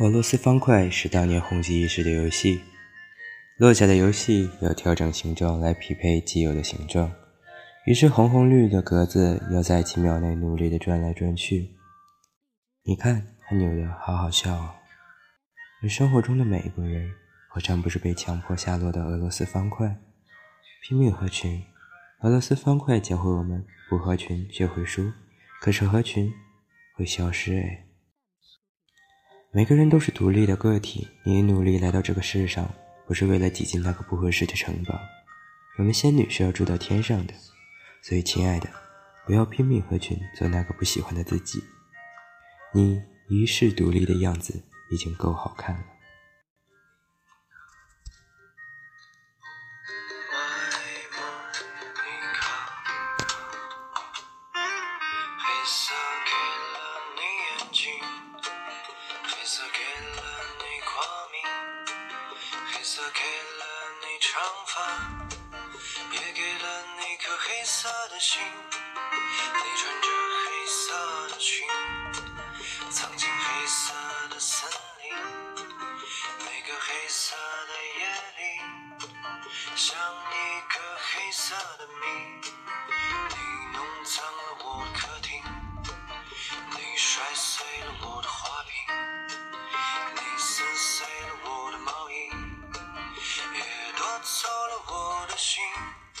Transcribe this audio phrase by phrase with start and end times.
[0.00, 2.64] 俄罗斯方块是当年红极一时的游戏。
[3.58, 7.12] 落下的游戏要调整形状来匹配既有的形状，
[7.84, 11.76] 于是红红绿的格子要在几秒内努力的转来转去。
[12.84, 14.76] 你看，他扭的好好笑啊！
[15.82, 17.12] 而生活中的每一个人，
[17.48, 19.98] 何尝不是被强迫下落的俄罗斯方块？
[20.84, 21.60] 拼命合群，
[22.20, 25.12] 俄罗斯方块教会我们：不合群就会输，
[25.60, 26.32] 可是合群
[26.94, 27.86] 会消失哎。
[29.50, 32.72] 每个人都是独立的个体，你努力来到这个世上，
[33.04, 34.96] 不是为了挤进那个不合适的城堡。
[35.76, 37.34] 我们仙女是要住到天上的，
[38.00, 38.70] 所以亲爱的，
[39.26, 41.60] 不要拼命合群，做那个不喜欢的自己。
[42.72, 45.84] 你一世独立的样子已经够好看了。
[64.22, 64.80] 长发，
[66.12, 68.40] 也给了你颗黑色的心。
[68.42, 70.29] 你穿着
[79.80, 82.04] 像一个黑色的谜。
[83.30, 83.36] 你
[83.72, 85.42] 弄脏了我的客厅，
[86.76, 88.94] 你摔碎了我的花瓶，
[90.14, 92.28] 你撕碎了我的毛衣。
[93.54, 95.62] 也夺走了我的心。